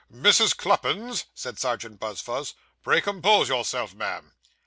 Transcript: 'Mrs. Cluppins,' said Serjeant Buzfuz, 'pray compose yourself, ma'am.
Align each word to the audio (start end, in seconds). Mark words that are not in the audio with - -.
'Mrs. 0.11 0.55
Cluppins,' 0.57 1.25
said 1.35 1.59
Serjeant 1.59 1.99
Buzfuz, 1.99 2.55
'pray 2.81 3.01
compose 3.01 3.49
yourself, 3.49 3.93
ma'am. 3.93 4.31